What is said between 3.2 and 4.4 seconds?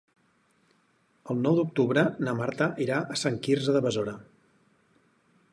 Sant Quirze de Besora.